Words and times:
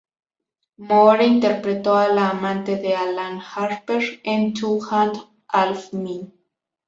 Moore 0.79 1.25
interpretó 1.27 1.93
a 1.95 2.07
la 2.07 2.31
amante 2.31 2.77
de 2.77 2.95
Alan 2.95 3.39
Harper 3.39 4.01
en 4.23 4.51
"Two 4.55 4.79
and 4.89 5.15
a 5.15 5.29
Half 5.59 5.93
Men. 5.93 6.33